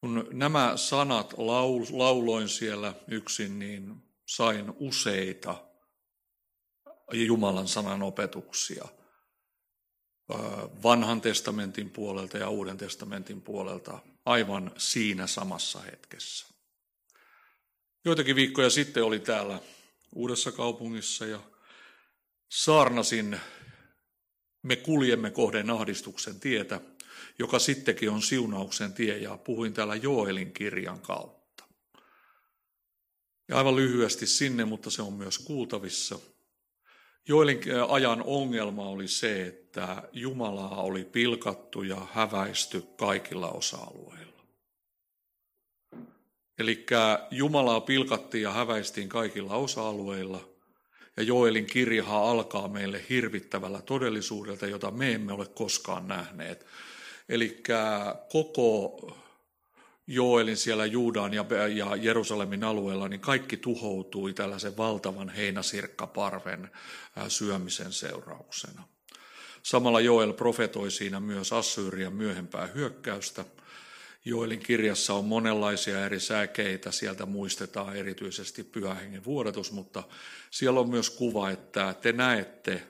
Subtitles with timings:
[0.00, 1.34] Kun nämä sanat
[1.92, 3.96] lauloin siellä yksin, niin
[4.26, 5.64] sain useita
[7.12, 8.88] Jumalan sanan opetuksia
[10.82, 16.46] vanhan testamentin puolelta ja uuden testamentin puolelta aivan siinä samassa hetkessä.
[18.04, 19.60] Joitakin viikkoja sitten oli täällä
[20.14, 21.40] Uudessa kaupungissa ja
[22.48, 23.40] saarnasin
[24.62, 26.80] Me kuljemme kohden ahdistuksen tietä,
[27.38, 31.64] joka sittenkin on siunauksen tie ja puhuin täällä Joelin kirjan kautta.
[33.48, 36.18] Ja aivan lyhyesti sinne, mutta se on myös kuultavissa–
[37.28, 44.42] Joelin ajan ongelma oli se, että Jumalaa oli pilkattu ja häväisty kaikilla osa-alueilla.
[46.58, 46.86] Eli
[47.30, 50.48] Jumalaa pilkattiin ja häväistiin kaikilla osa-alueilla,
[51.16, 56.66] ja Joelin kirjahan alkaa meille hirvittävällä todellisuudelta, jota me emme ole koskaan nähneet.
[57.28, 57.62] Eli
[58.32, 58.96] koko
[60.12, 61.44] Joelin siellä Juudan ja,
[61.74, 66.70] ja Jerusalemin alueella, niin kaikki tuhoutui tällaisen valtavan heinäsirkkaparven
[67.28, 68.82] syömisen seurauksena.
[69.62, 73.44] Samalla Joel profetoi siinä myös Assyrian myöhempää hyökkäystä.
[74.24, 80.02] Joelin kirjassa on monenlaisia eri säkeitä, sieltä muistetaan erityisesti pyhähengen vuodatus, mutta
[80.50, 82.82] siellä on myös kuva, että te näette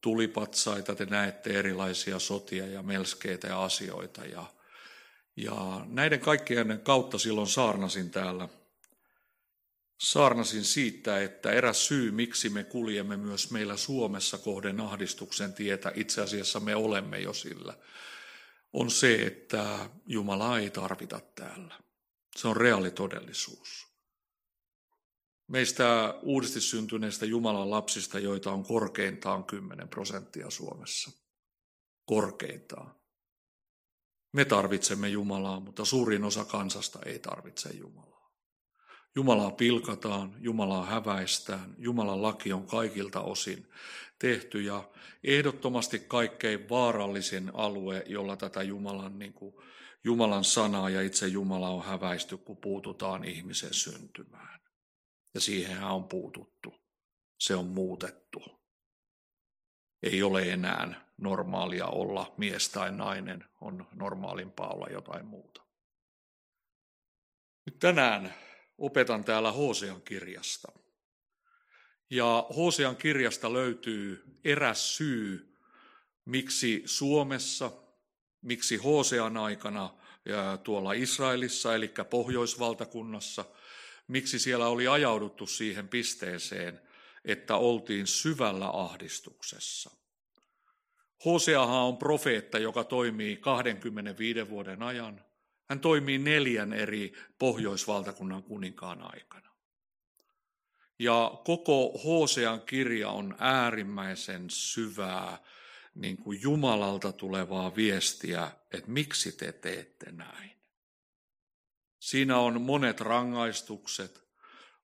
[0.00, 4.46] tulipatsaita, te näette erilaisia sotia ja melskeitä ja asioita ja
[5.36, 8.48] ja näiden kaikkien kautta silloin saarnasin täällä.
[10.00, 16.22] Saarnasin siitä, että eräs syy, miksi me kuljemme myös meillä Suomessa kohden ahdistuksen tietä, itse
[16.22, 17.78] asiassa me olemme jo sillä,
[18.72, 21.78] on se, että Jumala ei tarvita täällä.
[22.36, 23.92] Se on reaalitodellisuus.
[25.48, 31.10] Meistä uudesti syntyneistä Jumalan lapsista, joita on korkeintaan 10 prosenttia Suomessa.
[32.04, 33.01] Korkeintaan.
[34.32, 38.32] Me tarvitsemme Jumalaa, mutta suurin osa kansasta ei tarvitse Jumalaa.
[39.16, 43.70] Jumalaa pilkataan, Jumalaa häväistään, Jumalan laki on kaikilta osin
[44.18, 44.90] tehty ja
[45.24, 49.54] ehdottomasti kaikkein vaarallisin alue, jolla tätä Jumalan, niin kuin,
[50.04, 54.60] Jumalan sanaa ja itse Jumala on häväisty, kun puututaan ihmisen syntymään.
[55.34, 56.74] Ja siihenhän on puututtu.
[57.38, 58.61] Se on muutettu.
[60.02, 65.62] Ei ole enää normaalia olla mies tai nainen, on normaalimpaa olla jotain muuta.
[67.66, 68.34] Nyt tänään
[68.78, 70.72] opetan täällä Hosean kirjasta.
[72.10, 75.58] Ja Hosean kirjasta löytyy eräs syy,
[76.24, 77.72] miksi Suomessa,
[78.42, 83.44] miksi Hosean aikana ja tuolla Israelissa, eli pohjoisvaltakunnassa,
[84.08, 86.80] miksi siellä oli ajauduttu siihen pisteeseen,
[87.24, 89.90] että oltiin syvällä ahdistuksessa–
[91.24, 95.24] Hoseahan on profeetta, joka toimii 25 vuoden ajan.
[95.68, 99.50] Hän toimii neljän eri pohjoisvaltakunnan kuninkaan aikana.
[100.98, 105.38] Ja koko Hosean kirja on äärimmäisen syvää
[105.94, 110.50] niin kuin Jumalalta tulevaa viestiä, että miksi te teette näin.
[111.98, 114.24] Siinä on monet rangaistukset,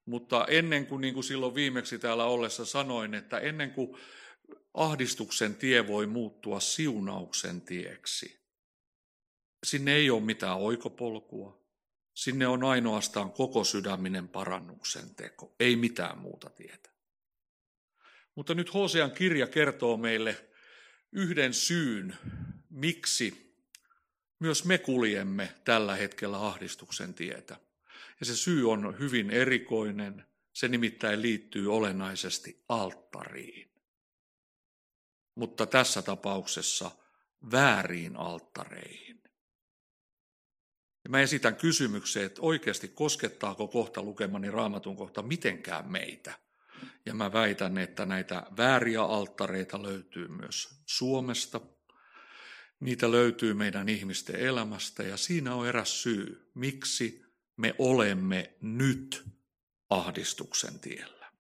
[0.09, 3.99] mutta ennen kuin, niin kuin silloin viimeksi täällä ollessa sanoin, että ennen kuin
[4.75, 8.41] ahdistuksen tie voi muuttua siunauksen tieksi.
[9.67, 11.59] Sinne ei ole mitään oikopolkua.
[12.15, 16.91] Sinne on ainoastaan koko sydäminen parannuksen teko, ei mitään muuta tietä.
[18.35, 20.49] Mutta nyt Hosean kirja kertoo meille
[21.13, 22.17] yhden syyn,
[22.71, 23.55] miksi
[24.39, 27.57] myös me kuljemme tällä hetkellä ahdistuksen tietä.
[28.21, 33.69] Ja se syy on hyvin erikoinen, se nimittäin liittyy olennaisesti alttariin
[35.39, 36.91] mutta tässä tapauksessa
[37.53, 39.23] vääriin alttareihin.
[41.05, 46.39] Ja mä esitän kysymyksen, että oikeasti koskettaako kohta lukemani raamatun kohta mitenkään meitä.
[47.07, 51.61] Ja mä väitän, että näitä vääriä alttareita löytyy myös Suomesta.
[52.81, 57.25] Niitä löytyy meidän ihmisten elämästä ja siinä on eräs syy, miksi
[57.59, 59.25] me olemme nyt
[59.91, 61.33] ahdistuksen tiellä.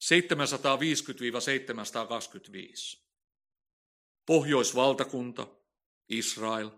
[0.00, 0.04] 750-725.
[4.26, 5.46] Pohjoisvaltakunta,
[6.08, 6.70] Israel,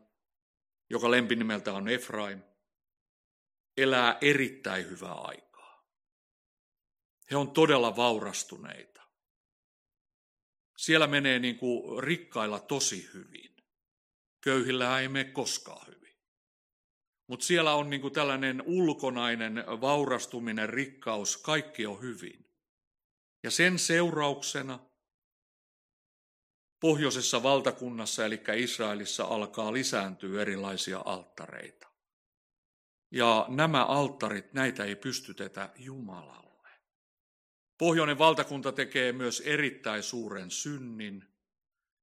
[0.91, 2.43] joka lempinimeltä on Efraim,
[3.76, 5.87] elää erittäin hyvää aikaa.
[7.31, 9.03] He on todella vaurastuneita.
[10.76, 13.51] Siellä menee niin kuin rikkailla tosi hyvin.
[14.44, 16.19] Köyhillä ei mene koskaan hyvin.
[17.27, 22.50] Mutta siellä on niin kuin tällainen ulkonainen vaurastuminen, rikkaus, kaikki on hyvin.
[23.43, 24.79] Ja sen seurauksena
[26.81, 31.89] pohjoisessa valtakunnassa, eli Israelissa, alkaa lisääntyä erilaisia alttareita.
[33.11, 36.69] Ja nämä alttarit, näitä ei pystytetä Jumalalle.
[37.79, 41.25] Pohjoinen valtakunta tekee myös erittäin suuren synnin,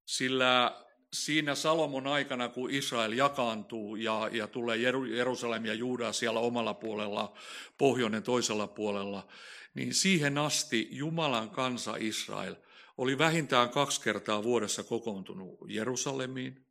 [0.05, 4.77] sillä siinä Salomon aikana, kun Israel jakaantuu ja, ja tulee
[5.07, 7.33] Jerusalem ja Juuda siellä omalla puolella,
[7.77, 9.27] pohjoinen toisella puolella,
[9.73, 12.55] niin siihen asti Jumalan kansa Israel
[12.97, 16.65] oli vähintään kaksi kertaa vuodessa kokoontunut Jerusalemiin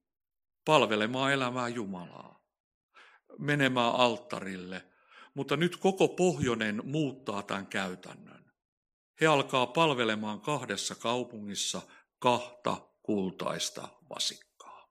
[0.64, 2.44] palvelemaan elämää Jumalaa,
[3.38, 4.84] menemään alttarille.
[5.34, 8.44] Mutta nyt koko pohjoinen muuttaa tämän käytännön.
[9.20, 11.82] He alkaa palvelemaan kahdessa kaupungissa
[12.18, 14.88] kahta kultaista vasikkaa.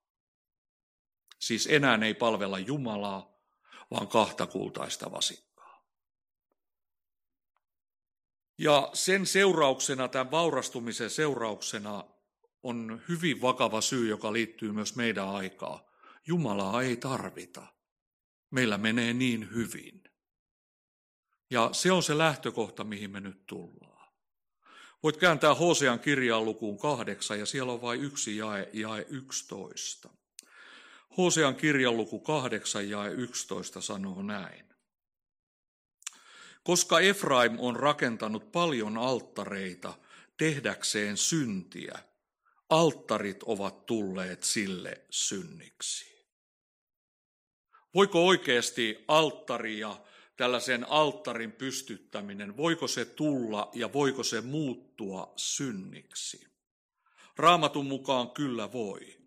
[1.40, 3.38] Siis enää ei palvella Jumalaa,
[3.92, 5.88] vaan kahta kultaista vasikkaa.
[8.58, 12.04] Ja sen seurauksena, tämän vaurastumisen seurauksena,
[12.64, 15.92] on hyvin vakava syy, joka liittyy myös meidän aikaa.
[16.28, 17.68] Jumalaa ei tarvita.
[18.52, 20.04] Meillä menee niin hyvin.
[21.52, 23.87] Ja se on se lähtökohta, mihin me nyt tullaan.
[25.04, 30.10] Voit kääntää Hosean kirjaan lukuun kahdeksan ja siellä on vain yksi jae, jae 11.
[31.18, 34.66] Hosean kirjan luku kahdeksan jae 11 sanoo näin.
[36.64, 39.94] Koska Efraim on rakentanut paljon alttareita
[40.38, 42.00] tehdäkseen syntiä,
[42.70, 46.18] alttarit ovat tulleet sille synniksi.
[47.94, 49.98] Voiko oikeasti alttaria
[50.38, 56.48] tällaisen alttarin pystyttäminen, voiko se tulla ja voiko se muuttua synniksi?
[57.38, 59.18] Raamatun mukaan kyllä voi.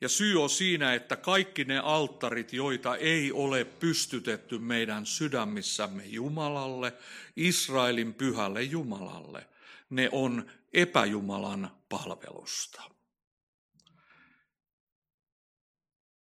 [0.00, 6.92] Ja syy on siinä, että kaikki ne alttarit, joita ei ole pystytetty meidän sydämissämme Jumalalle,
[7.36, 9.48] Israelin pyhälle Jumalalle,
[9.90, 12.93] ne on epäjumalan palvelusta.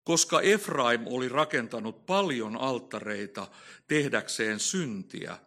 [0.07, 3.47] Koska Efraim oli rakentanut paljon alttareita
[3.87, 5.37] tehdäkseen syntiä,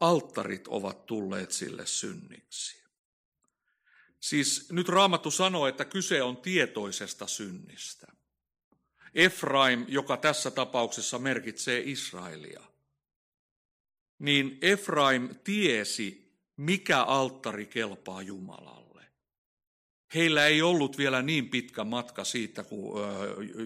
[0.00, 2.82] alttarit ovat tulleet sille synniksi.
[4.20, 8.06] Siis nyt Raamattu sanoo, että kyse on tietoisesta synnistä.
[9.14, 12.62] Efraim, joka tässä tapauksessa merkitsee Israelia,
[14.18, 18.87] niin Efraim tiesi, mikä alttari kelpaa Jumalalle.
[20.14, 23.00] Heillä ei ollut vielä niin pitkä matka siitä, kun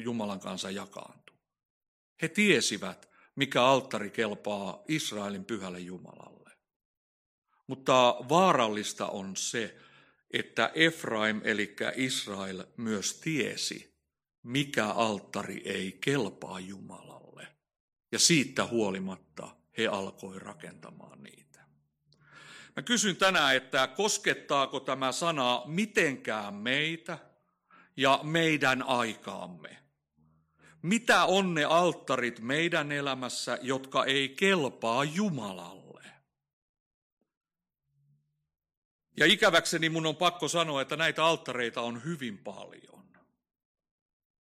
[0.05, 1.37] Jumalan kanssa jakaantui.
[2.23, 6.51] He tiesivät, mikä alttari kelpaa Israelin pyhälle Jumalalle.
[7.67, 9.77] Mutta vaarallista on se,
[10.31, 13.95] että Efraim eli Israel myös tiesi,
[14.43, 17.47] mikä alttari ei kelpaa Jumalalle.
[18.13, 21.52] Ja siitä huolimatta he alkoi rakentamaan niitä.
[22.77, 27.19] Mä kysyn tänään, että koskettaako tämä sana mitenkään meitä
[27.97, 29.79] ja meidän aikaamme?
[30.83, 36.03] Mitä on ne alttarit meidän elämässä, jotka ei kelpaa Jumalalle?
[39.17, 43.03] Ja ikäväkseni mun on pakko sanoa, että näitä alttareita on hyvin paljon.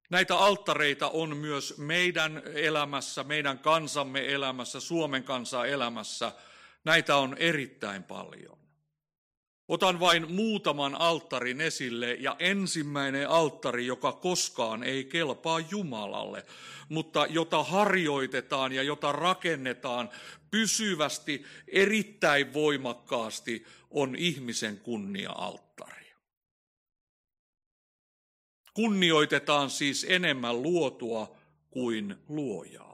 [0.10, 6.32] Näitä alttareita on myös meidän elämässä, meidän kansamme elämässä, Suomen kansan elämässä–
[6.84, 8.58] Näitä on erittäin paljon.
[9.68, 16.46] Otan vain muutaman alttarin esille ja ensimmäinen alttari, joka koskaan ei kelpaa Jumalalle,
[16.90, 20.10] mutta jota harjoitetaan ja jota rakennetaan
[20.52, 26.12] pysyvästi, erittäin voimakkaasti, on ihmisen kunnia-alttari.
[28.74, 31.36] Kunnioitetaan siis enemmän luotua
[31.70, 32.91] kuin luojaa.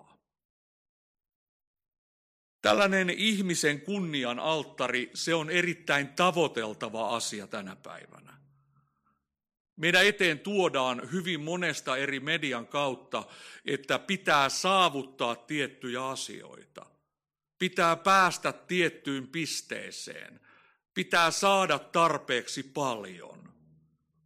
[2.62, 8.38] Tällainen ihmisen kunnian alttari, se on erittäin tavoiteltava asia tänä päivänä.
[9.76, 13.24] Meidän eteen tuodaan hyvin monesta eri median kautta,
[13.66, 16.86] että pitää saavuttaa tiettyjä asioita.
[17.60, 20.40] Pitää päästä tiettyyn pisteeseen.
[20.94, 23.54] Pitää saada tarpeeksi paljon.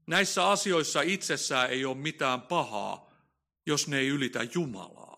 [0.07, 3.11] Näissä asioissa itsessään ei ole mitään pahaa,
[3.65, 5.10] jos ne ei ylitä Jumalaa.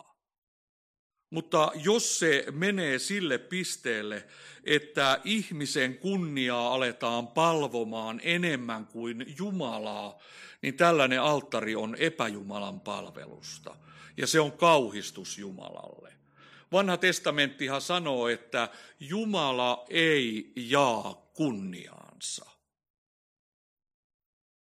[1.34, 4.28] Mutta jos se menee sille pisteelle,
[4.64, 10.20] että ihmisen kunniaa aletaan palvomaan enemmän kuin Jumalaa,
[10.62, 13.76] niin tällainen alttari on epäjumalan palvelusta.
[14.18, 16.14] Ja se on kauhistus Jumalalle.
[16.72, 22.46] Vanha testamenttihan sanoo, että Jumala ei jaa kunniaansa.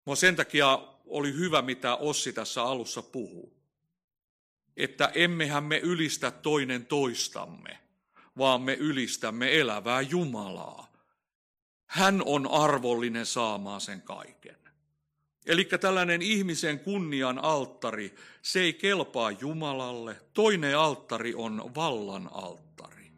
[0.04, 3.57] Mua sen takia oli hyvä, mitä Ossi tässä alussa puhuu.
[4.78, 7.78] Että emmehän me ylistä toinen toistamme,
[8.38, 10.92] vaan me ylistämme elävää Jumalaa.
[11.86, 14.56] Hän on arvollinen saamaan sen kaiken.
[15.46, 20.16] Eli tällainen ihmisen kunnian alttari, se ei kelpaa Jumalalle.
[20.34, 23.12] Toinen alttari on vallan alttari.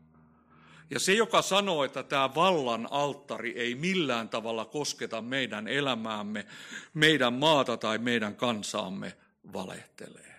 [0.90, 6.46] Ja se, joka sanoo, että tämä vallan alttari ei millään tavalla kosketa meidän elämäämme,
[6.94, 9.16] meidän maata tai meidän kansaamme,
[9.52, 10.29] valehtelee.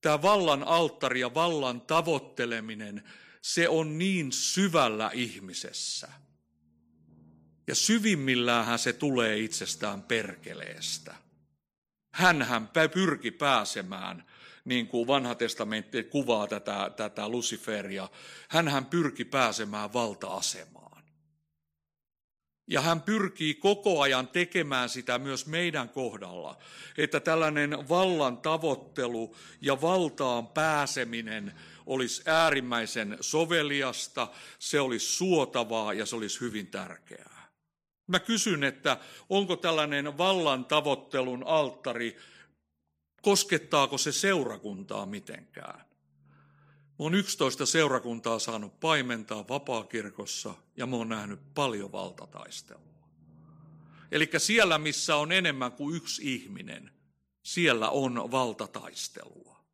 [0.00, 3.04] Tämä vallan alttari ja vallan tavoitteleminen,
[3.42, 6.08] se on niin syvällä ihmisessä–
[7.70, 11.14] ja syvimmilläänhän se tulee itsestään perkeleestä.
[12.14, 14.24] Hänhän pyrki pääsemään,
[14.64, 18.08] niin kuin vanha testamentti kuvaa tätä, tätä Luciferia,
[18.48, 20.79] hänhän pyrki pääsemään valta-asemaan.
[22.70, 26.58] Ja hän pyrkii koko ajan tekemään sitä myös meidän kohdalla,
[26.98, 31.54] että tällainen vallan tavoittelu ja valtaan pääseminen
[31.86, 37.48] olisi äärimmäisen soveliasta, se olisi suotavaa ja se olisi hyvin tärkeää.
[38.06, 38.96] Mä kysyn, että
[39.28, 42.16] onko tällainen vallan tavoittelun alttari,
[43.22, 45.89] koskettaako se seurakuntaa mitenkään?
[47.00, 53.08] Oon 11 seurakuntaa saanut paimentaa vapaakirkossa ja oon nähnyt paljon valtataistelua.
[54.12, 56.90] Eli siellä, missä on enemmän kuin yksi ihminen,
[57.42, 59.64] siellä on valtataistelua.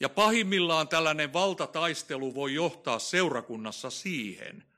[0.00, 4.64] Ja pahimmillaan tällainen valtataistelu voi johtaa seurakunnassa siihen–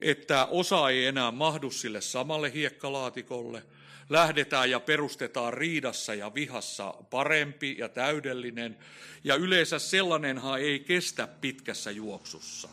[0.00, 3.62] että osa ei enää mahdu sille samalle hiekkalaatikolle,
[4.10, 8.78] lähdetään ja perustetaan riidassa ja vihassa parempi ja täydellinen,
[9.24, 12.68] ja yleensä sellainenhan ei kestä pitkässä juoksussa.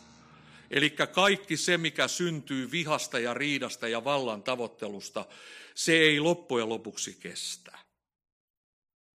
[0.70, 5.26] Eli kaikki se, mikä syntyy vihasta ja riidasta ja vallan tavoittelusta,
[5.74, 7.78] se ei loppujen lopuksi kestä.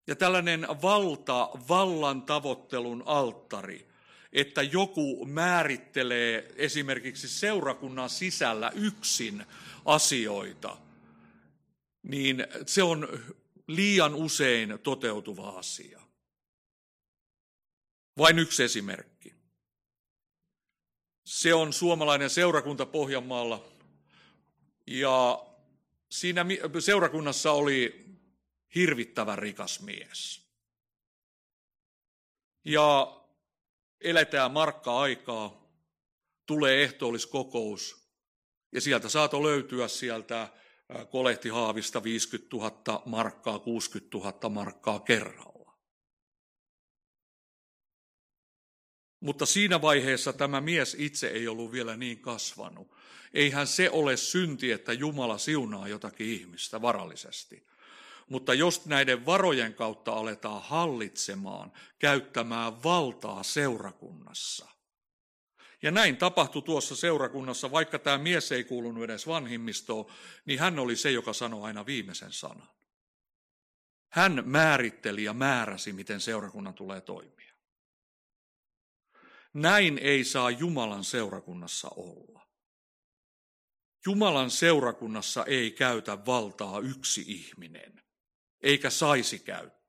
[0.07, 3.87] Ja tällainen valta, vallan tavoittelun alttari–
[4.33, 9.45] että joku määrittelee esimerkiksi seurakunnan sisällä yksin
[9.85, 10.77] asioita,
[12.03, 13.07] niin se on
[13.67, 16.01] liian usein toteutuva asia.
[18.17, 19.33] Vain yksi esimerkki.
[21.25, 23.65] Se on suomalainen seurakunta Pohjanmaalla.
[24.88, 25.45] Ja
[26.12, 26.45] siinä
[26.79, 28.05] seurakunnassa oli
[28.75, 30.48] hirvittävän rikas mies.
[32.65, 33.19] Ja
[34.01, 35.63] eletään markka-aikaa,
[36.45, 38.07] tulee ehtoolliskokous
[38.72, 40.50] ja sieltä saato löytyä sieltä
[41.11, 45.73] kolehtihaavista 50 000 markkaa, 60 000 markkaa kerralla.
[49.19, 52.95] Mutta siinä vaiheessa tämä mies itse ei ollut vielä niin kasvanut.
[53.33, 57.67] Eihän se ole synti, että Jumala siunaa jotakin ihmistä varallisesti.
[58.29, 64.72] Mutta jos näiden varojen kautta aletaan hallitsemaan, käyttämään valtaa seurakunnassa.
[65.83, 70.05] Ja näin tapahtui tuossa seurakunnassa, vaikka tämä mies ei kuulunut edes vanhimmistoon,
[70.45, 72.69] niin hän oli se, joka sanoi aina viimeisen sanan.
[74.09, 77.53] Hän määritteli ja määräsi, miten seurakunnan tulee toimia.
[79.53, 82.47] Näin ei saa Jumalan seurakunnassa olla.
[84.05, 88.03] Jumalan seurakunnassa ei käytä valtaa yksi ihminen
[88.63, 89.82] eikä saisi käyttää,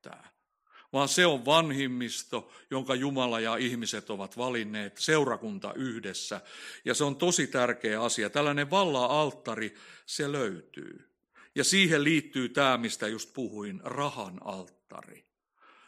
[0.94, 6.40] vaan se on vanhimmisto, jonka Jumala ja ihmiset ovat valinneet, seurakunta yhdessä.
[6.84, 8.30] Ja se on tosi tärkeä asia.
[8.30, 9.74] Tällainen valla-alttari,
[10.06, 11.10] se löytyy.
[11.54, 15.24] Ja siihen liittyy tämä, mistä just puhuin, rahan alttari.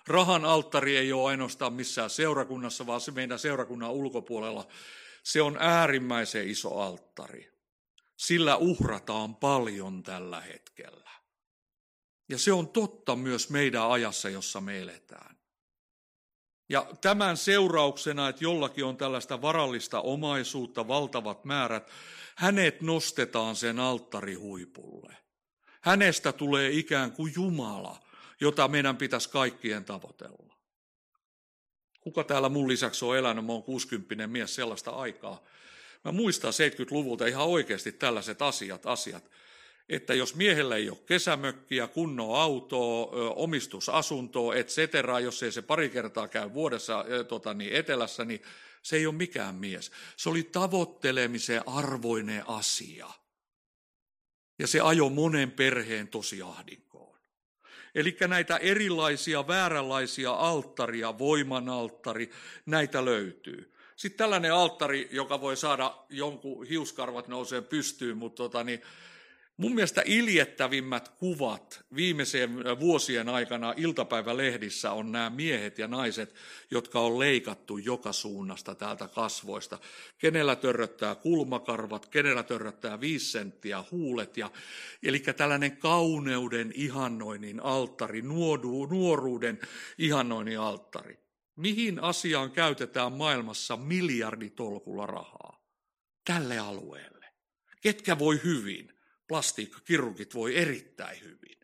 [0.06, 4.66] Rahan alttari ei ole ainoastaan missään seurakunnassa, vaan se meidän seurakunnan ulkopuolella.
[5.22, 7.52] Se on äärimmäisen iso alttari.
[8.16, 11.10] Sillä uhrataan paljon tällä hetkellä.
[12.28, 15.36] Ja se on totta myös meidän ajassa, jossa me eletään.
[16.68, 21.90] Ja tämän seurauksena, että jollakin on tällaista varallista omaisuutta, valtavat määrät,
[22.36, 25.16] hänet nostetaan sen alttarihuipulle.
[25.80, 28.00] Hänestä tulee ikään kuin Jumala,
[28.40, 30.54] jota meidän pitäisi kaikkien tavoitella.
[32.00, 35.44] Kuka täällä mun lisäksi on elänyt, mä oon 60 mies sellaista aikaa.
[36.04, 39.30] Mä muistan 70-luvulta ihan oikeasti tällaiset asiat, asiat
[39.88, 45.88] että jos miehellä ei ole kesämökkiä, kunnon autoa, omistusasuntoa, et cetera, jos ei se pari
[45.88, 48.42] kertaa käy vuodessa tota, niin etelässä, niin
[48.82, 49.92] se ei ole mikään mies.
[50.16, 53.08] Se oli tavoittelemisen arvoinen asia.
[54.58, 57.18] Ja se ajo monen perheen tosi ahdinkoon.
[57.94, 62.30] Eli näitä erilaisia, vääränlaisia alttaria, voimanalttari,
[62.66, 63.72] näitä löytyy.
[63.96, 68.82] Sitten tällainen alttari, joka voi saada jonkun hiuskarvat nouseen pystyyn, mutta tota, niin,
[69.56, 76.34] Mun mielestä iljettävimmät kuvat viimeiseen vuosien aikana iltapäivälehdissä on nämä miehet ja naiset,
[76.70, 79.78] jotka on leikattu joka suunnasta täältä kasvoista.
[80.18, 84.36] Kenellä törröttää kulmakarvat, kenellä törröttää viisi senttiä huulet.
[84.36, 84.50] Ja,
[85.02, 89.58] eli tällainen kauneuden ihannoinnin alttari, nuodu, nuoruuden
[89.98, 91.18] ihannoinnin alttari.
[91.56, 95.62] Mihin asiaan käytetään maailmassa miljarditolkulla rahaa?
[96.24, 97.26] Tälle alueelle.
[97.80, 98.95] Ketkä voi hyvin?
[99.28, 101.56] Plastiikkakirurgit voi erittäin hyvin.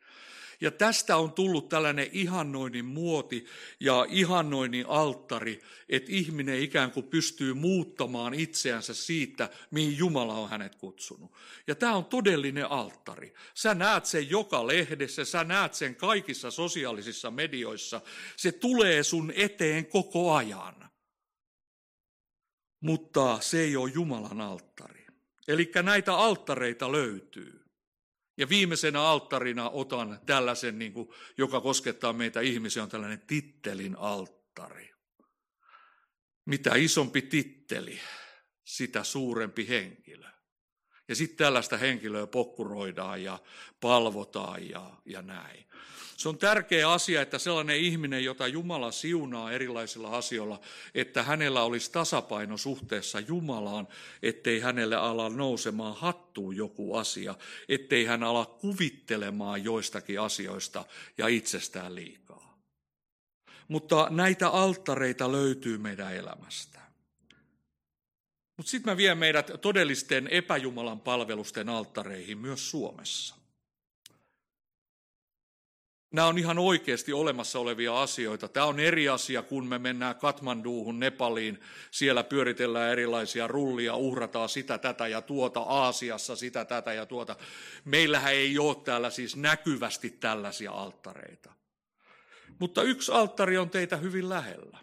[0.63, 3.45] Ja tästä on tullut tällainen ihannoinnin muoti
[3.81, 10.75] ja ihannoinnin alttari, että ihminen ikään kuin pystyy muuttamaan itseänsä siitä, mihin Jumala on hänet
[10.75, 11.33] kutsunut.
[11.67, 13.35] Ja tämä on todellinen alttari.
[13.55, 18.01] Sä näet sen joka lehdessä, sä näet sen kaikissa sosiaalisissa medioissa.
[18.37, 20.91] Se tulee sun eteen koko ajan.
[22.81, 25.02] Mutta se ei ole Jumalan alttari.
[25.49, 27.63] Eli näitä alttareita löytyy.
[28.37, 31.09] Ja viimeisenä alttarina otan tällaisen, niin kuin,
[31.39, 34.93] joka koskettaa meitä ihmisiä, on tällainen tittelin alttari.
[36.47, 38.01] Mitä isompi titteli,
[38.65, 40.32] sitä suurempi henkilö.
[41.13, 43.39] Ja sitten tällaista henkilöä pokkuroidaan ja
[43.81, 45.65] palvotaan ja, ja näin.
[46.17, 50.61] Se on tärkeä asia, että sellainen ihminen, jota Jumala siunaa erilaisilla asioilla,
[50.95, 53.89] että hänellä olisi tasapaino suhteessa Jumalaan,
[54.23, 57.35] ettei hänelle ala nousemaan hattuun joku asia,
[57.69, 60.85] ettei hän ala kuvittelemaan joistakin asioista
[61.19, 62.59] ja itsestään liikaa.
[63.69, 66.82] Mutta näitä alttareita löytyy meidän elämästä.
[68.57, 73.43] Mutta sitten mä vien meidät todellisten epäjumalan palvelusten alttareihin myös Suomessa.
[76.13, 78.49] Nämä on ihan oikeasti olemassa olevia asioita.
[78.49, 81.61] Tämä on eri asia, kun me mennään Katmanduuhun, Nepaliin.
[81.91, 85.61] Siellä pyöritellään erilaisia rullia, uhrataan sitä, tätä ja tuota.
[85.61, 87.37] Aasiassa sitä, tätä ja tuota.
[87.85, 91.53] Meillähän ei ole täällä siis näkyvästi tällaisia alttareita.
[92.59, 94.79] Mutta yksi alttari on teitä hyvin lähellä.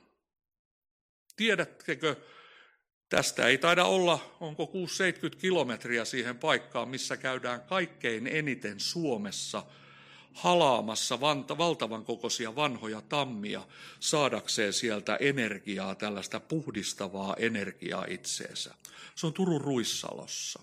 [1.35, 2.15] Tiedättekö,
[3.09, 4.71] tästä ei taida olla, onko
[5.33, 9.63] 6-70 kilometriä siihen paikkaan, missä käydään kaikkein eniten Suomessa–
[10.33, 11.19] halaamassa
[11.57, 13.67] valtavan kokoisia vanhoja tammia
[13.99, 18.75] saadakseen sieltä energiaa, tällaista puhdistavaa energiaa itseensä.
[19.15, 20.61] Se on Turun Ruissalossa.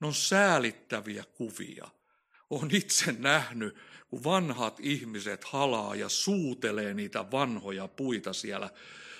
[0.00, 1.88] Ne on säälittäviä kuvia.
[2.50, 3.76] Olen itse nähnyt,
[4.08, 8.70] kun vanhat ihmiset halaa ja suutelee niitä vanhoja puita siellä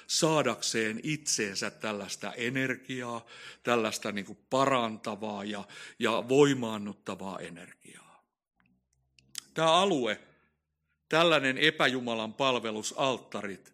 [0.09, 3.27] saadakseen itseensä tällaista energiaa,
[3.62, 5.64] tällaista niin kuin parantavaa ja,
[5.99, 8.09] ja voimaannuttavaa energiaa
[9.59, 10.21] tämä alue,
[11.09, 13.73] tällainen epäjumalan palvelusalttarit,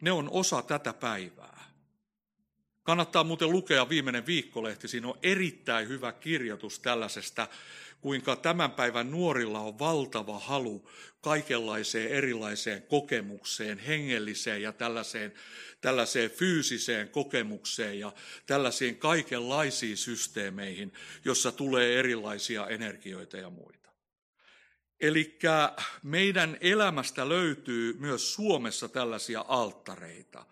[0.00, 1.64] ne on osa tätä päivää.
[2.82, 7.48] Kannattaa muuten lukea viimeinen viikkolehti, siinä on erittäin hyvä kirjoitus tällaisesta,
[8.00, 10.88] kuinka tämän päivän nuorilla on valtava halu
[11.20, 15.32] kaikenlaiseen erilaiseen kokemukseen, hengelliseen ja tällaiseen,
[15.80, 18.12] tällaiseen fyysiseen kokemukseen ja
[18.46, 20.92] tällaisiin kaikenlaisiin systeemeihin,
[21.24, 23.90] jossa tulee erilaisia energioita ja muita.
[25.00, 25.38] Eli
[26.02, 30.46] meidän elämästä löytyy myös Suomessa tällaisia alttareita.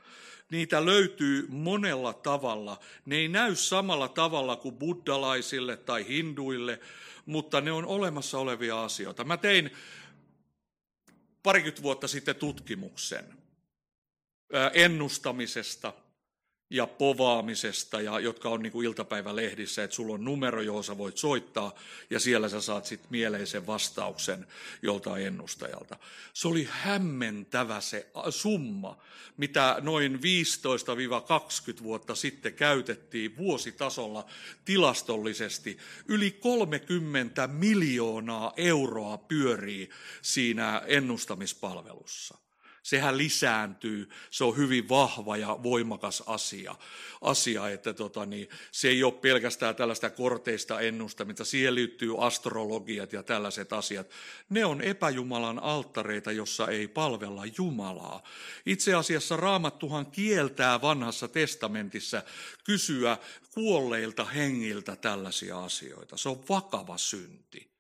[0.51, 2.81] Niitä löytyy monella tavalla.
[3.05, 6.81] Ne ei näy samalla tavalla kuin buddalaisille tai hinduille,
[7.27, 9.25] mutta ne on olemassa olevia asioita.
[9.25, 9.71] Mä tein
[11.43, 13.25] parikymmentä vuotta sitten tutkimuksen
[14.75, 15.93] ennustamisesta–
[16.75, 21.17] ja povaamisesta, ja, jotka on niin kuin iltapäivälehdissä, että sulla on numero, johon sä voit
[21.17, 21.75] soittaa,
[22.11, 24.47] ja siellä sä saat sitten mieleisen vastauksen
[24.83, 25.97] joltain ennustajalta.
[26.33, 28.99] Se oli hämmentävä se summa,
[29.37, 30.21] mitä noin
[31.81, 34.27] 15-20 vuotta sitten käytettiin vuositasolla
[34.65, 35.79] tilastollisesti.
[36.09, 39.91] Yli 30 miljoonaa euroa pyörii
[40.23, 42.44] siinä ennustamispalvelussa.
[42.85, 46.75] Sehän lisääntyy, se on hyvin vahva ja voimakas asia,
[47.21, 53.23] asia että tota, niin, se ei ole pelkästään tällaista korteista ennustamista, siihen liittyy astrologiat ja
[53.23, 54.11] tällaiset asiat.
[54.49, 58.23] Ne on epäjumalan alttareita, jossa ei palvella Jumalaa.
[58.67, 62.23] Itse asiassa Raamattuhan kieltää vanhassa testamentissa
[62.65, 63.19] kysyä
[63.55, 66.17] kuolleilta hengiltä tällaisia asioita.
[66.17, 67.71] Se on vakava synti.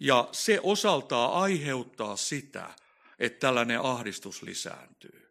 [0.00, 2.70] Ja se osaltaan aiheuttaa sitä,
[3.18, 5.24] että tällainen ahdistus lisääntyy.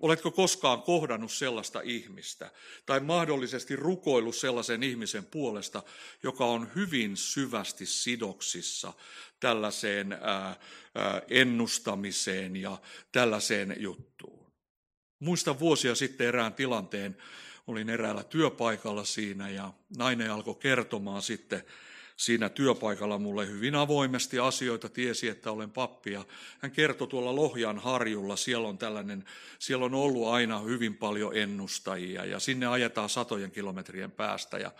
[0.00, 2.50] Oletko koskaan kohdannut sellaista ihmistä
[2.86, 5.82] tai mahdollisesti rukoillut sellaisen ihmisen puolesta,
[6.22, 8.92] joka on hyvin syvästi sidoksissa
[9.40, 10.18] tällaiseen
[11.28, 12.78] ennustamiseen ja
[13.12, 14.52] tällaiseen juttuun?
[15.18, 17.16] Muistan vuosia sitten erään tilanteen,
[17.66, 21.64] olin eräällä työpaikalla siinä ja nainen alkoi kertomaan sitten
[22.20, 26.12] siinä työpaikalla mulle hyvin avoimesti asioita, tiesi, että olen pappi.
[26.12, 26.24] Ja
[26.58, 29.24] hän kertoi tuolla Lohjan harjulla, siellä on tällainen,
[29.58, 34.58] siellä on ollut aina hyvin paljon ennustajia ja sinne ajetaan satojen kilometrien päästä.
[34.58, 34.72] Ja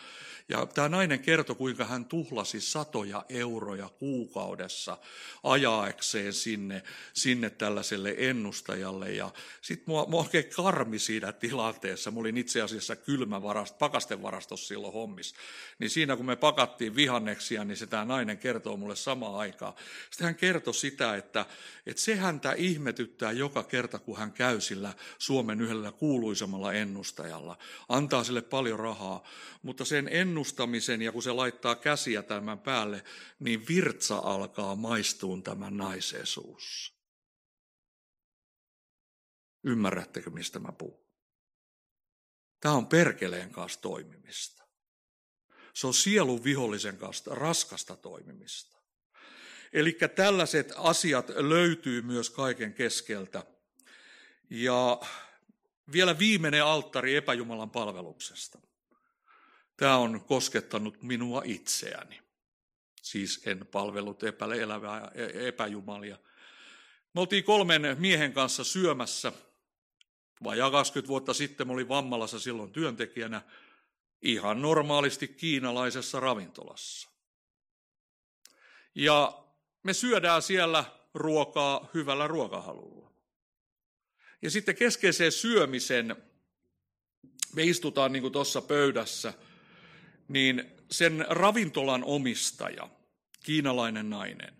[0.51, 4.99] ja tämä nainen kertoi, kuinka hän tuhlasi satoja euroja kuukaudessa
[5.43, 9.13] ajaekseen sinne, sinne tällaiselle ennustajalle.
[9.13, 9.31] Ja
[9.63, 12.11] sitten mua, mua oikein karmi siinä tilanteessa.
[12.11, 15.35] Mä olin itse asiassa kylmä varast, pakasten varastossa silloin hommis.
[15.79, 16.97] Niin siinä kun me pakattiin
[17.31, 19.75] vihanneksia, niin se tämä nainen kertoo mulle samaan aikaan.
[20.11, 21.47] Sitten hän kertoi sitä, että,
[21.87, 27.59] että se häntä ihmetyttää joka kerta, kun hän käy sillä Suomen yhdellä kuuluisemmalla ennustajalla.
[27.89, 29.25] Antaa sille paljon rahaa,
[29.63, 33.05] mutta sen ennustamisen ja kun se laittaa käsiä tämän päälle,
[33.39, 36.95] niin virtsa alkaa maistuun tämän naisen suussa.
[39.65, 41.01] Ymmärrättekö, mistä mä puhun?
[42.61, 44.60] Tämä on perkeleen kanssa toimimista.
[45.81, 48.79] Se on sielun vihollisen kanssa raskasta toimimista.
[49.73, 53.45] Eli tällaiset asiat löytyy myös kaiken keskeltä.
[54.51, 55.01] Ja
[55.93, 58.59] vielä viimeinen alttari epäjumalan palveluksesta.
[59.77, 62.21] Tämä on koskettanut minua itseäni.
[63.03, 66.19] Siis en palvellut epäelävää e, epäjumalia.
[67.15, 69.33] Me oltiin kolmen miehen kanssa syömässä.
[70.45, 73.43] Vajaa 20 vuotta sitten mä olin Vammalassa silloin työntekijänä
[74.23, 77.11] ihan normaalisti kiinalaisessa ravintolassa.
[78.95, 79.45] Ja
[79.83, 83.11] me syödään siellä ruokaa hyvällä ruokahalulla.
[84.43, 86.17] Ja sitten keskeiseen syömisen
[87.55, 89.35] me istutaan niin kuin tuossa pöydässä–
[90.31, 92.89] niin sen ravintolan omistaja,
[93.45, 94.55] kiinalainen nainen,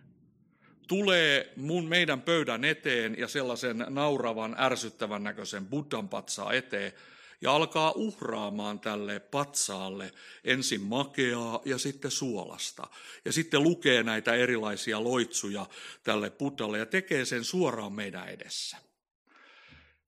[0.89, 6.93] tulee mun meidän pöydän eteen ja sellaisen nauravan, ärsyttävän näköisen buddhan patsaa eteen
[7.41, 10.13] ja alkaa uhraamaan tälle patsaalle
[10.45, 12.87] ensin makeaa ja sitten suolasta.
[13.25, 15.67] Ja sitten lukee näitä erilaisia loitsuja
[16.03, 18.77] tälle buddhalle ja tekee sen suoraan meidän edessä.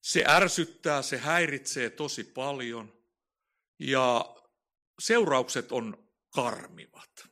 [0.00, 2.92] Se ärsyttää, se häiritsee tosi paljon
[3.78, 4.36] ja
[4.98, 7.28] seuraukset on karmivat.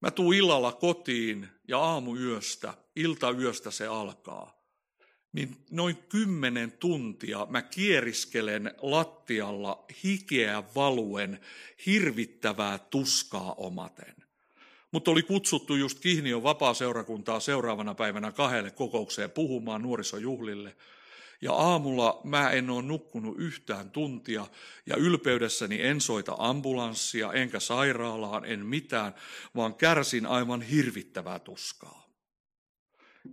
[0.00, 4.63] Mä tuun illalla kotiin ja aamuyöstä, iltayöstä se alkaa.
[5.34, 11.40] Niin noin kymmenen tuntia mä kieriskelen lattialla hikeä valuen
[11.86, 14.14] hirvittävää tuskaa omaten.
[14.90, 20.76] Mutta oli kutsuttu just Kihnion vapaaseurakuntaa seuraavana päivänä kahdelle kokoukseen puhumaan nuorisojuhlille–
[21.44, 24.46] ja aamulla mä en ole nukkunut yhtään tuntia
[24.86, 29.14] ja ylpeydessäni en soita ambulanssia enkä sairaalaan, en mitään,
[29.56, 32.03] vaan kärsin aivan hirvittävää tuskaa.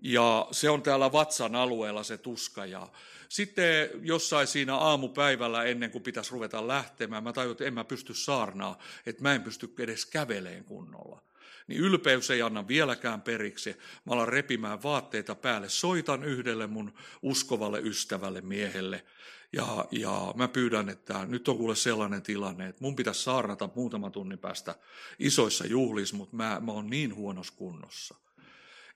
[0.01, 2.65] Ja se on täällä vatsan alueella se tuska.
[2.65, 2.87] Ja
[3.29, 8.13] sitten jossain siinä aamupäivällä ennen kuin pitäisi ruveta lähtemään, mä tajutin, että en mä pysty
[8.13, 11.21] saarnaa, että mä en pysty edes käveleen kunnolla
[11.67, 13.75] niin ylpeys ei anna vieläkään periksi.
[14.05, 15.69] Mä alan repimään vaatteita päälle.
[15.69, 19.05] Soitan yhdelle mun uskovalle ystävälle miehelle
[19.53, 24.09] ja, ja mä pyydän, että nyt on kuule sellainen tilanne, että mun pitäisi saarnata muutama
[24.09, 24.75] tunnin päästä
[25.19, 28.15] isoissa juhlissa, mutta mä, mä oon niin huonossa kunnossa,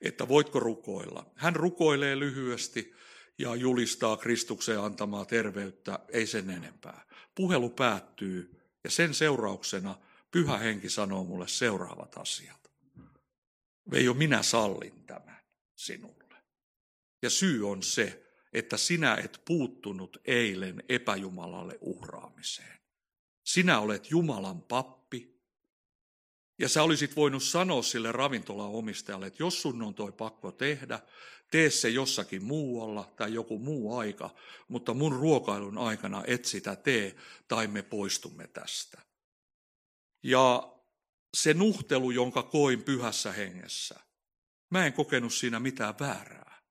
[0.00, 1.26] että voitko rukoilla.
[1.34, 2.94] Hän rukoilee lyhyesti
[3.38, 7.06] ja julistaa Kristuksen antamaa terveyttä, ei sen enempää.
[7.34, 9.94] Puhelu päättyy ja sen seurauksena
[10.30, 12.70] Pyhä Henki sanoo mulle seuraavat asiat.
[13.90, 15.40] Veijo, minä sallin tämän
[15.76, 16.34] sinulle.
[17.22, 22.78] Ja syy on se, että sinä et puuttunut eilen epäjumalalle uhraamiseen.
[23.44, 25.05] Sinä olet Jumalan pappi.
[26.58, 31.00] Ja sä olisit voinut sanoa sille ravintolan omistajalle, että jos sun on toi pakko tehdä,
[31.50, 34.30] tee se jossakin muualla tai joku muu aika,
[34.68, 37.16] mutta mun ruokailun aikana et sitä tee
[37.48, 39.02] tai me poistumme tästä.
[40.22, 40.72] Ja
[41.36, 44.00] se nuhtelu, jonka koin pyhässä hengessä,
[44.70, 46.62] mä en kokenut siinä mitään väärää.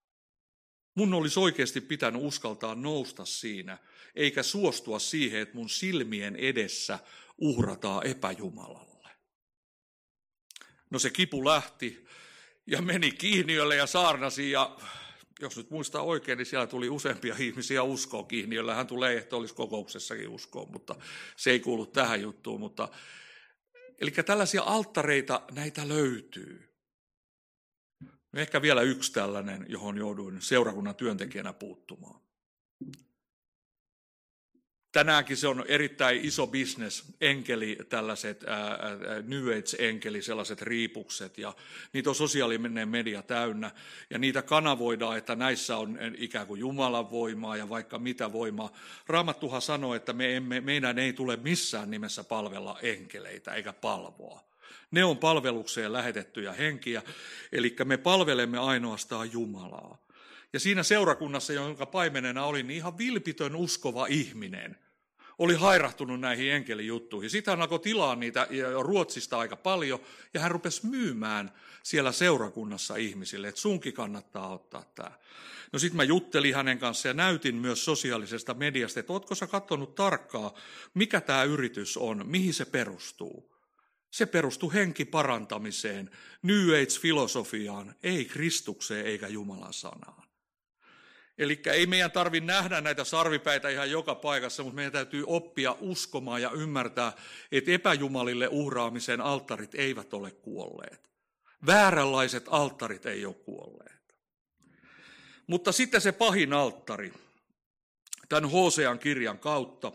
[0.95, 3.77] Mun olisi oikeasti pitänyt uskaltaa nousta siinä,
[4.15, 6.99] eikä suostua siihen, että mun silmien edessä
[7.37, 8.94] uhrataan epäjumalalle.
[10.89, 12.05] No se kipu lähti
[12.67, 14.77] ja meni kiinniölle ja saarnasi ja
[15.39, 18.75] jos nyt muistaa oikein, niin siellä tuli useampia ihmisiä uskoon kiinniöllä.
[18.75, 20.95] Hän tulee ehtoolliskokouksessakin uskoon, mutta
[21.35, 22.59] se ei kuulu tähän juttuun.
[22.59, 22.89] Mutta,
[23.99, 26.75] eli tällaisia alttareita näitä löytyy.
[28.33, 32.24] Ehkä vielä yksi tällainen, johon jouduin seurakunnan työntekijänä puuttumaan.
[34.95, 38.79] Tänäänkin se on erittäin iso bisnes, enkeli, tällaiset ää,
[39.23, 41.53] New Age-enkeli, sellaiset riipukset, ja
[41.93, 43.71] niitä on sosiaalinen media täynnä,
[44.09, 48.71] ja niitä kanavoidaan, että näissä on ikään kuin Jumalan voimaa ja vaikka mitä voimaa.
[49.07, 54.43] Raamattuhan sanoo, että me emme, meidän ei tule missään nimessä palvella enkeleitä eikä palvoa.
[54.91, 57.01] Ne on palvelukseen lähetettyjä henkiä,
[57.51, 59.97] eli me palvelemme ainoastaan Jumalaa.
[60.53, 64.84] Ja siinä seurakunnassa, jonka paimenena oli, niin ihan vilpitön uskova ihminen
[65.37, 67.29] oli hairahtunut näihin enkelijuttuihin.
[67.29, 68.47] Sitten hän alkoi tilaa niitä
[68.81, 69.99] Ruotsista aika paljon,
[70.33, 71.51] ja hän rupesi myymään
[71.83, 75.11] siellä seurakunnassa ihmisille, että sunkin kannattaa ottaa tämä.
[75.73, 79.95] No sitten mä juttelin hänen kanssaan ja näytin myös sosiaalisesta mediasta, että ootko sä katsonut
[79.95, 80.53] tarkkaa,
[80.93, 83.55] mikä tämä yritys on, mihin se perustuu.
[84.11, 90.24] Se perustuu henkiparantamiseen, New Age-filosofiaan, ei Kristukseen eikä Jumalan sanaan.
[91.37, 96.41] Eli ei meidän tarvitse nähdä näitä sarvipäitä ihan joka paikassa, mutta meidän täytyy oppia uskomaan
[96.41, 97.13] ja ymmärtää,
[97.51, 101.11] että epäjumalille uhraamisen alttarit eivät ole kuolleet.
[101.65, 104.15] Vääränlaiset alttarit ei ole kuolleet.
[105.47, 107.13] Mutta sitten se pahin alttari,
[108.29, 109.91] tämän Hosean kirjan kautta.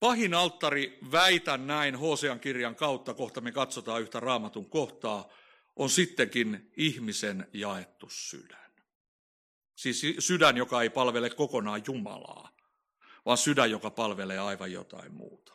[0.00, 5.28] Pahin alttari, väitän näin Hosean kirjan kautta, kohta me katsotaan yhtä raamatun kohtaa,
[5.76, 8.71] on sittenkin ihmisen jaettu sydän.
[9.82, 12.50] Siis sydän, joka ei palvele kokonaan Jumalaa,
[13.26, 15.51] vaan sydän, joka palvelee aivan jotain muuta.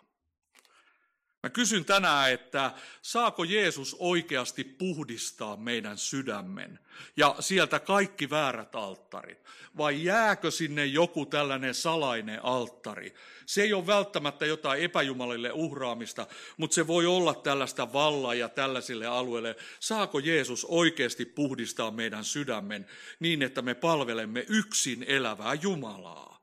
[1.44, 2.72] Mä kysyn tänään, että
[3.02, 6.80] saako Jeesus oikeasti puhdistaa meidän sydämen
[7.18, 9.44] ja sieltä kaikki väärät alttarit?
[9.78, 13.14] Vai jääkö sinne joku tällainen salainen alttari?
[13.46, 19.06] Se ei ole välttämättä jotain epäjumalille uhraamista, mutta se voi olla tällaista vallaa ja tällaisille
[19.06, 19.56] alueille.
[19.80, 22.86] Saako Jeesus oikeasti puhdistaa meidän sydämen
[23.20, 26.42] niin, että me palvelemme yksin elävää Jumalaa?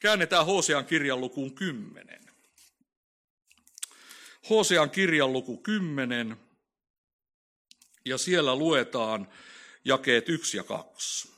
[0.00, 2.23] Käännetään Hosean kirjan lukuun 10.
[4.50, 6.36] Hosean kirjan luku 10,
[8.04, 9.28] ja siellä luetaan
[9.84, 11.34] jakeet 1 ja 2.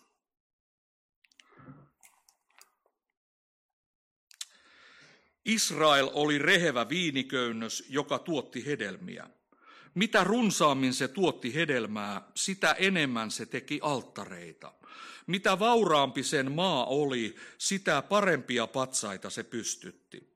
[5.44, 9.30] Israel oli rehevä viiniköynnös, joka tuotti hedelmiä.
[9.94, 14.72] Mitä runsaammin se tuotti hedelmää, sitä enemmän se teki alttareita.
[15.26, 20.34] Mitä vauraampi sen maa oli, sitä parempia patsaita se pystytti.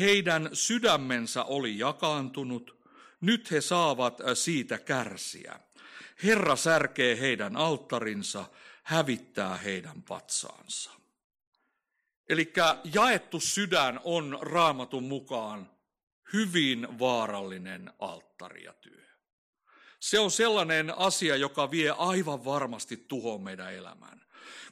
[0.00, 2.76] Heidän sydämensä oli jakaantunut,
[3.20, 5.60] nyt he saavat äh, siitä kärsiä.
[6.22, 8.44] Herra särkee heidän alttarinsa,
[8.82, 10.90] hävittää heidän patsaansa.
[12.28, 12.52] Eli
[12.94, 15.70] jaettu sydän on raamatun mukaan
[16.32, 19.06] hyvin vaarallinen alttari ja työ.
[20.00, 24.25] Se on sellainen asia, joka vie aivan varmasti tuhoon meidän elämään.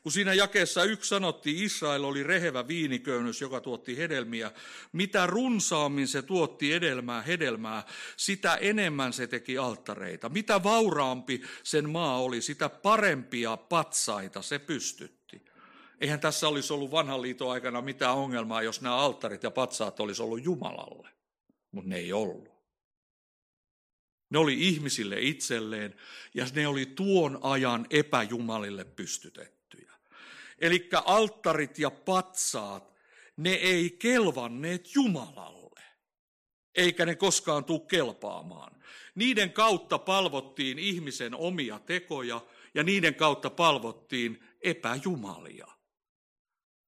[0.04, 4.52] Kun siinä jakeessa yksi sanottiin, Israel oli rehevä viiniköynnös, joka tuotti hedelmiä.
[4.92, 7.82] Mitä runsaammin se tuotti edelmää, hedelmää,
[8.16, 10.28] sitä enemmän se teki alttareita.
[10.28, 15.44] Mitä vauraampi sen maa oli, sitä parempia patsaita se pystytti.
[16.00, 20.22] Eihän tässä olisi ollut vanhan liiton aikana mitään ongelmaa, jos nämä alttarit ja patsaat olisi
[20.22, 21.08] ollut Jumalalle,
[21.70, 22.48] mutta ne ei ollut.
[24.30, 25.94] Ne oli ihmisille itselleen
[26.34, 29.53] ja ne oli tuon ajan epäjumalille pystytetty.
[30.58, 32.94] Eli alttarit ja patsaat,
[33.36, 35.82] ne ei kelvanneet Jumalalle,
[36.74, 38.82] eikä ne koskaan tule kelpaamaan.
[39.14, 42.40] Niiden kautta palvottiin ihmisen omia tekoja
[42.74, 45.66] ja niiden kautta palvottiin epäjumalia.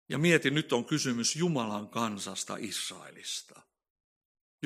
[0.08, 3.65] Ja mietin, nyt on kysymys Jumalan kansasta Israelista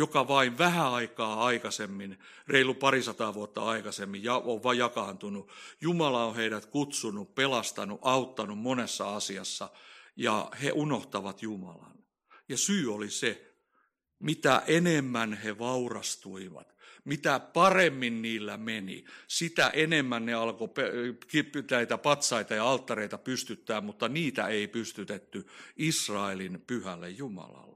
[0.01, 5.51] joka vain vähän aikaa aikaisemmin, reilu parisataa vuotta aikaisemmin, on vain jakaantunut.
[5.81, 9.69] Jumala on heidät kutsunut, pelastanut, auttanut monessa asiassa,
[10.17, 11.99] ja he unohtavat Jumalan.
[12.49, 13.55] Ja syy oli se,
[14.19, 20.69] mitä enemmän he vaurastuivat, mitä paremmin niillä meni, sitä enemmän ne alkoi
[21.71, 27.70] näitä patsaita ja alttareita pystyttää, mutta niitä ei pystytetty Israelin pyhälle Jumalalle.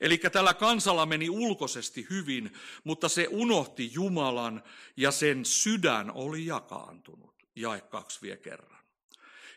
[0.00, 2.52] Eli tällä kansalla meni ulkoisesti hyvin,
[2.84, 4.62] mutta se unohti Jumalan
[4.96, 7.34] ja sen sydän oli jakaantunut.
[7.56, 8.78] Jae kaksi vie kerran.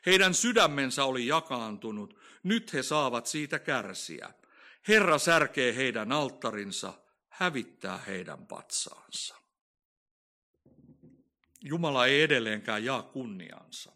[0.06, 4.34] Heidän sydämensä oli jakaantunut, nyt he saavat siitä kärsiä.
[4.88, 6.94] Herra särkee heidän alttarinsa,
[7.30, 9.36] hävittää heidän patsaansa.
[11.62, 13.92] Jumala ei edelleenkään jaa kunniansa.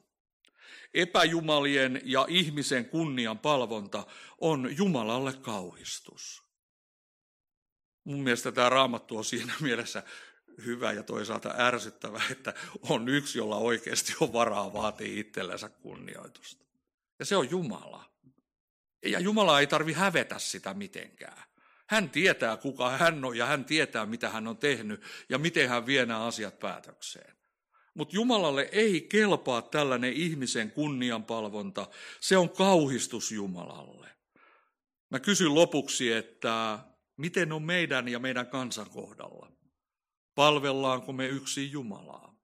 [0.94, 4.04] Epäjumalien ja ihmisen kunnian palvonta
[4.42, 6.44] on Jumalalle kauhistus.
[8.04, 10.04] Mun mielestä tämä raamattu on siinä mielessä
[10.66, 16.66] hyvä ja toisaalta ärsyttävä, että on yksi, jolla oikeasti on varaa vaatii itsellensä kunnioitusta.
[17.20, 18.12] Ja se on Jumala.
[19.06, 21.44] Ja Jumala ei tarvi hävetä sitä mitenkään.
[21.88, 25.86] Hän tietää, kuka hän on ja hän tietää, mitä hän on tehnyt ja miten hän
[25.86, 27.35] vie nämä asiat päätökseen.
[27.96, 31.88] Mutta Jumalalle ei kelpaa tällainen ihmisen kunnianpalvonta.
[32.20, 34.10] Se on kauhistus Jumalalle.
[35.10, 36.80] Mä kysyn lopuksi, että
[37.18, 39.52] miten on meidän ja meidän kansan kohdalla?
[40.36, 42.36] Palvellaanko me yksin Jumalaa?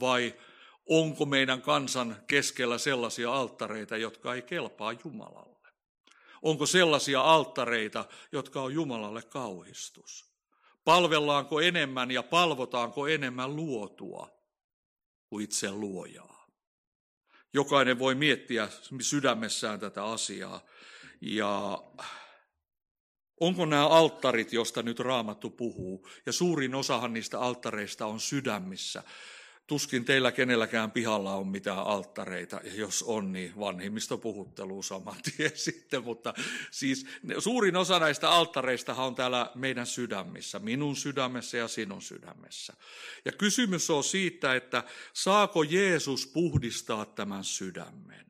[0.00, 0.34] Vai
[0.88, 5.68] onko meidän kansan keskellä sellaisia alttareita, jotka ei kelpaa Jumalalle?
[6.42, 10.34] Onko sellaisia alttareita, jotka on Jumalalle kauhistus?
[10.84, 14.43] Palvellaanko enemmän ja palvotaanko enemmän luotua
[15.34, 16.46] kuin itse luojaa?
[17.52, 18.68] Jokainen voi miettiä
[19.00, 20.66] sydämessään tätä asiaa.
[21.20, 21.82] Ja
[23.40, 29.02] Onko nämä alttarit, josta nyt Raamattu puhuu, ja suurin osahan niistä alttareista on sydämissä.
[29.66, 35.50] Tuskin teillä kenelläkään pihalla on mitään alttareita, ja jos on, niin vanhimmista puhutteluu saman tien
[35.54, 36.04] sitten.
[36.04, 36.34] Mutta
[36.70, 37.06] siis
[37.38, 42.72] suurin osa näistä alttareista on täällä meidän sydämissä, minun sydämessä ja sinun sydämessä.
[43.24, 48.26] Ja kysymys on siitä, että saako Jeesus puhdistaa tämän sydämen?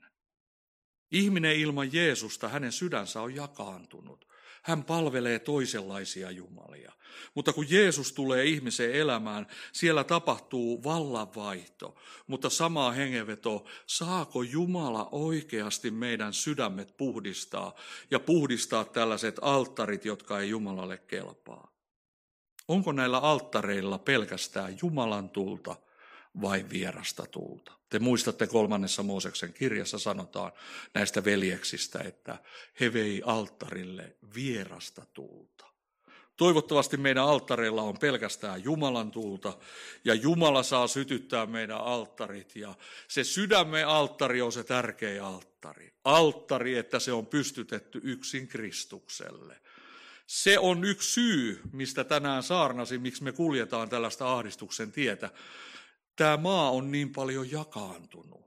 [1.11, 4.34] Ihminen ilman Jeesusta, hänen sydänsä on jakaantunut.
[4.65, 6.93] Hän palvelee toisenlaisia jumalia.
[7.35, 11.97] Mutta kun Jeesus tulee ihmisen elämään, siellä tapahtuu vallanvaihto.
[12.27, 17.75] Mutta samaa hengenveto, saako Jumala oikeasti meidän sydämet puhdistaa
[18.11, 21.73] ja puhdistaa tällaiset alttarit, jotka ei Jumalalle kelpaa?
[22.69, 25.77] Onko näillä alttareilla pelkästään Jumalan tulta
[26.43, 27.73] vai vierasta tulta?
[27.89, 30.53] Te muistatte kolmannessa Mooseksen kirjassa sanotaan
[30.95, 32.39] näistä veljeksistä, että
[32.81, 35.67] he vei alttarille vierasta tulta.
[36.37, 39.59] Toivottavasti meidän alttareilla on pelkästään Jumalan tulta
[40.05, 42.75] ja Jumala saa sytyttää meidän alttarit ja
[43.09, 45.95] se sydämme alttari on se tärkeä alttari.
[46.05, 49.61] Alttari, että se on pystytetty yksin Kristukselle.
[50.27, 55.31] Se on yksi syy, mistä tänään saarnasin, miksi me kuljetaan tällaista ahdistuksen tietä
[56.17, 58.45] tämä maa on niin paljon jakaantunut.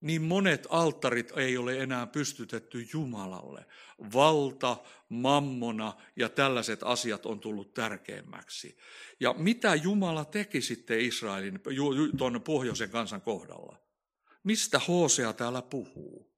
[0.00, 3.66] Niin monet alttarit ei ole enää pystytetty Jumalalle.
[4.14, 4.76] Valta,
[5.08, 8.78] mammona ja tällaiset asiat on tullut tärkeämmäksi.
[9.20, 11.60] Ja mitä Jumala teki sitten Israelin,
[12.16, 13.76] tuonne pohjoisen kansan kohdalla?
[14.44, 16.30] Mistä Hosea täällä puhuu?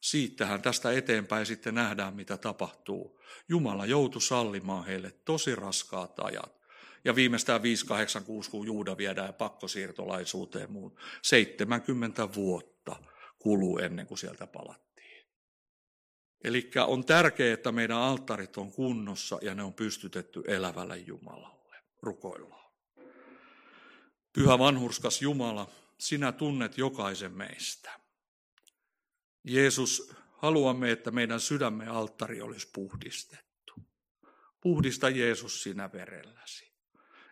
[0.00, 3.20] Siitähän tästä eteenpäin sitten nähdään, mitä tapahtuu.
[3.48, 6.56] Jumala joutui sallimaan heille tosi raskaat ajat.
[7.06, 10.96] Ja viimeistään 586, kun Juuda viedään pakkosiirtolaisuuteen muun.
[11.22, 12.96] 70 vuotta
[13.38, 15.26] kuluu ennen kuin sieltä palattiin.
[16.44, 21.76] Eli on tärkeää, että meidän alttarit on kunnossa ja ne on pystytetty elävälle Jumalalle.
[22.02, 22.72] Rukoillaan.
[24.32, 28.00] Pyhä vanhurskas Jumala, sinä tunnet jokaisen meistä.
[29.44, 33.74] Jeesus, haluamme, että meidän sydämme alttari olisi puhdistettu.
[34.60, 36.65] Puhdista Jeesus sinä verelläsi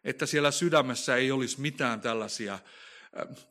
[0.04, 2.58] että siellä sydämessä ei olisi mitään tällaisia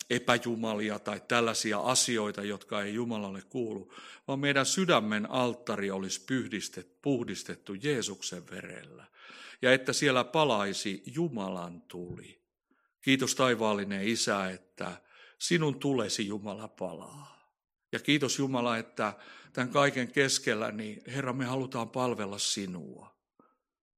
[0.10, 3.94] epäjumalia tai tällaisia asioita, jotka ei Jumalalle kuulu,
[4.28, 9.06] vaan meidän sydämen alttari olisi puhdistettu, puhdistettu Jeesuksen verellä
[9.62, 12.42] ja että siellä palaisi Jumalan tuli.
[13.02, 15.02] Kiitos taivaallinen Isä, että
[15.38, 17.54] sinun tulesi Jumala palaa.
[17.92, 19.13] Ja kiitos Jumala, että
[19.54, 23.12] tämän kaiken keskellä, niin Herra, me halutaan palvella sinua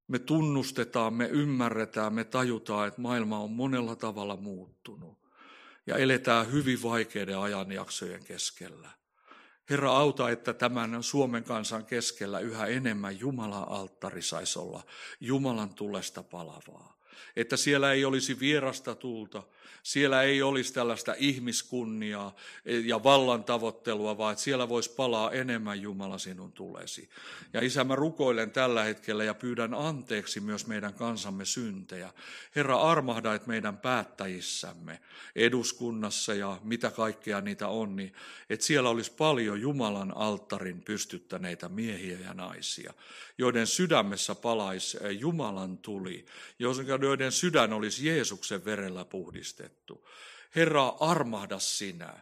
[0.07, 5.17] me tunnustetaan, me ymmärretään, me tajutaan, että maailma on monella tavalla muuttunut
[5.87, 8.89] ja eletään hyvin vaikeiden ajanjaksojen keskellä.
[9.69, 14.83] Herra, auta, että tämän Suomen kansan keskellä yhä enemmän Jumalan alttari saisi olla
[15.19, 16.97] Jumalan tulesta palavaa.
[17.35, 19.43] Että siellä ei olisi vierasta tulta,
[19.85, 22.35] siellä ei olisi tällaista ihmiskunniaa
[22.85, 27.09] ja vallan tavoittelua, vaan että siellä voisi palaa enemmän Jumala sinun tulesi.
[27.53, 32.09] Ja isä, mä rukoilen tällä hetkellä ja pyydän anteeksi myös meidän kansamme syntejä.
[32.55, 34.99] Herra, armahda, että meidän päättäjissämme,
[35.35, 38.13] eduskunnassa ja mitä kaikkea niitä on, niin
[38.49, 42.93] että siellä olisi paljon Jumalan alttarin pystyttäneitä miehiä ja naisia,
[43.37, 46.25] joiden sydämessä palaisi Jumalan tuli,
[47.01, 50.07] joiden sydän olisi Jeesuksen verellä puhdistettu.
[50.55, 52.13] Herra, armahda sinä.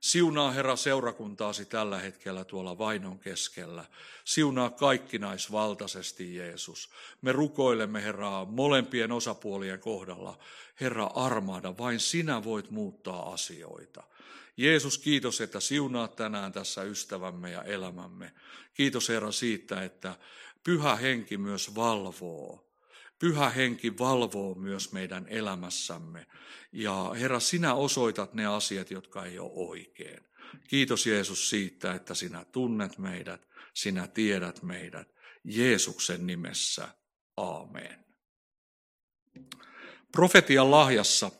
[0.00, 3.84] Siunaa Herra seurakuntaasi tällä hetkellä tuolla vainon keskellä.
[4.24, 6.90] Siunaa kaikkinaisvaltaisesti Jeesus.
[7.22, 10.38] Me rukoilemme Herraa molempien osapuolien kohdalla.
[10.80, 14.02] Herra armaada, vain sinä voit muuttaa asioita.
[14.56, 18.32] Jeesus, kiitos, että siunaat tänään tässä ystävämme ja elämämme.
[18.74, 20.16] Kiitos Herra siitä, että
[20.64, 22.70] pyhä henki myös valvoo.
[23.18, 26.26] Pyhä henki valvoo myös meidän elämässämme.
[26.72, 30.20] Ja Herra, sinä osoitat ne asiat, jotka ei ole oikein.
[30.68, 35.08] Kiitos Jeesus siitä, että sinä tunnet meidät, sinä tiedät meidät.
[35.44, 36.88] Jeesuksen nimessä.
[37.36, 38.04] Aamen.
[40.12, 41.30] Profetian lahjassa